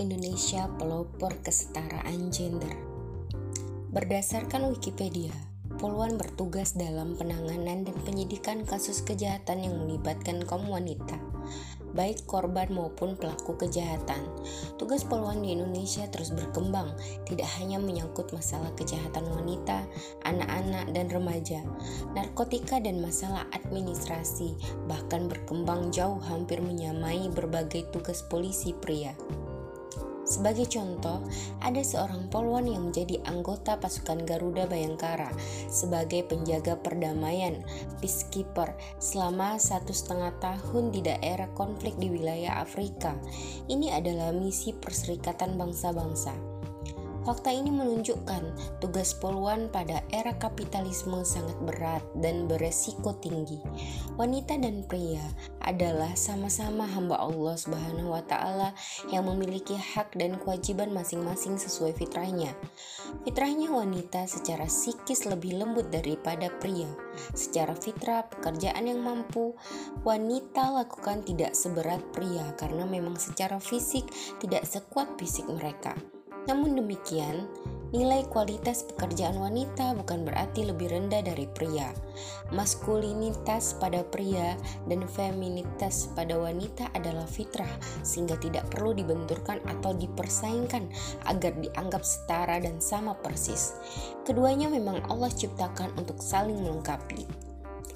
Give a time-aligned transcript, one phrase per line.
[0.00, 2.72] Indonesia pelopor kesetaraan gender.
[3.92, 5.36] Berdasarkan Wikipedia,
[5.76, 11.20] Poluan bertugas dalam penanganan dan penyidikan kasus kejahatan yang melibatkan kaum wanita,
[11.92, 14.22] baik korban maupun pelaku kejahatan.
[14.80, 16.96] Tugas Poluan di Indonesia terus berkembang,
[17.28, 19.84] tidak hanya menyangkut masalah kejahatan wanita,
[20.24, 21.60] anak-anak, dan remaja,
[22.16, 24.56] narkotika, dan masalah administrasi,
[24.88, 29.12] bahkan berkembang jauh hampir menyamai berbagai tugas polisi pria.
[30.24, 31.20] Sebagai contoh,
[31.60, 35.28] ada seorang polwan yang menjadi anggota pasukan Garuda Bayangkara
[35.68, 37.60] sebagai penjaga perdamaian
[38.00, 43.12] peacekeeper selama satu setengah tahun di daerah konflik di wilayah Afrika.
[43.68, 46.53] Ini adalah misi Perserikatan Bangsa-Bangsa.
[47.24, 48.42] Fakta ini menunjukkan
[48.84, 53.64] tugas poluan pada era kapitalisme sangat berat dan beresiko tinggi.
[54.20, 55.24] Wanita dan pria
[55.64, 58.76] adalah sama-sama hamba Allah Subhanahu wa taala
[59.08, 62.52] yang memiliki hak dan kewajiban masing-masing sesuai fitrahnya.
[63.24, 66.92] Fitrahnya wanita secara psikis lebih lembut daripada pria.
[67.32, 69.56] Secara fitrah, pekerjaan yang mampu
[70.04, 74.04] wanita lakukan tidak seberat pria karena memang secara fisik
[74.44, 75.96] tidak sekuat fisik mereka.
[76.44, 77.48] Namun demikian,
[77.94, 81.94] nilai kualitas pekerjaan wanita bukan berarti lebih rendah dari pria.
[82.50, 84.58] Maskulinitas pada pria
[84.90, 87.70] dan feminitas pada wanita adalah fitrah,
[88.02, 90.90] sehingga tidak perlu dibenturkan atau dipersaingkan
[91.30, 93.78] agar dianggap setara dan sama persis.
[94.26, 97.53] Keduanya memang Allah ciptakan untuk saling melengkapi.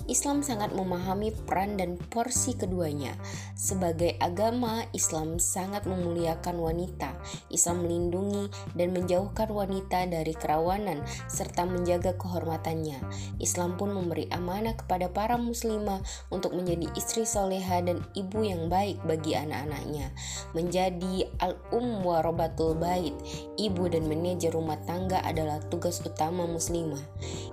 [0.09, 3.13] Islam sangat memahami peran dan porsi keduanya.
[3.53, 7.13] Sebagai agama, Islam sangat memuliakan wanita.
[7.53, 12.97] Islam melindungi dan menjauhkan wanita dari kerawanan serta menjaga kehormatannya.
[13.37, 16.01] Islam pun memberi amanah kepada para muslimah
[16.33, 20.09] untuk menjadi istri soleha dan ibu yang baik bagi anak-anaknya.
[20.57, 23.13] Menjadi al-um warobatul bait,
[23.61, 27.05] ibu dan manajer rumah tangga adalah tugas utama muslimah.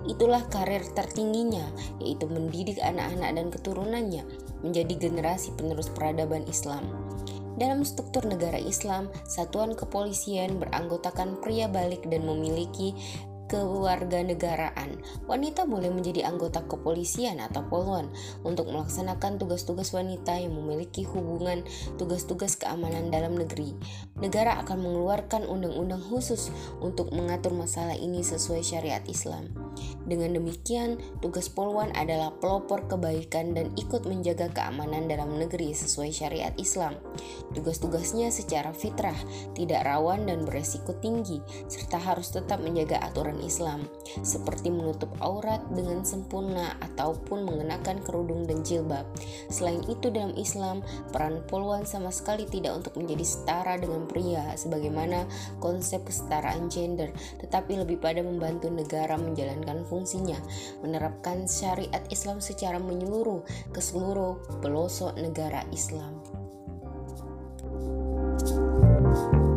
[0.08, 1.68] Itulah karir tertingginya,
[2.00, 2.45] yaitu mendidik
[2.80, 4.22] anak-anak dan keturunannya
[4.62, 6.86] menjadi generasi penerus peradaban Islam.
[7.56, 12.92] Dalam struktur negara Islam, satuan kepolisian beranggotakan pria balik dan memiliki
[13.46, 14.98] kewarganegaraan.
[15.26, 18.10] Wanita boleh menjadi anggota kepolisian atau poluan
[18.42, 21.62] untuk melaksanakan tugas-tugas wanita yang memiliki hubungan
[21.96, 23.74] tugas-tugas keamanan dalam negeri.
[24.18, 26.50] Negara akan mengeluarkan undang-undang khusus
[26.82, 29.54] untuk mengatur masalah ini sesuai syariat Islam.
[30.06, 36.54] Dengan demikian, tugas poluan adalah pelopor kebaikan dan ikut menjaga keamanan dalam negeri sesuai syariat
[36.56, 36.96] Islam.
[37.52, 39.16] Tugas-tugasnya secara fitrah
[39.52, 43.80] tidak rawan dan beresiko tinggi, serta harus tetap menjaga aturan ajaran Islam,
[44.24, 49.04] seperti menutup aurat dengan sempurna ataupun mengenakan kerudung dan jilbab.
[49.52, 50.80] Selain itu, dalam Islam,
[51.12, 55.28] peran poluan sama sekali tidak untuk menjadi setara dengan pria, sebagaimana
[55.60, 57.12] konsep kesetaraan gender,
[57.44, 60.38] tetapi lebih pada membantu negara menjalankan fungsinya,
[60.80, 66.18] menerapkan syariat Islam secara menyeluruh ke seluruh pelosok negara Islam.
[68.36, 69.55] thank you